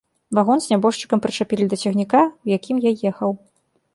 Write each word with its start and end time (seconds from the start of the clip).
Вагон 0.37 0.61
з 0.63 0.71
нябожчыкам 0.71 1.21
прычапілі 1.25 1.67
да 1.73 1.79
цягніка, 1.85 2.21
у 2.47 2.53
якім 2.57 2.77
я 2.89 2.95
ехаў. 3.13 3.31